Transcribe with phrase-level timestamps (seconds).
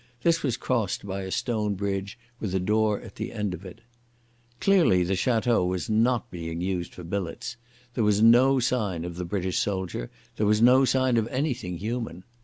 [0.23, 3.81] This was crossed by a stone bridge with a door at the end of it.
[4.59, 7.55] Clearly the Château was not being used for billets.
[7.93, 12.23] There was no sign of the British soldier; there was no sign of anything human.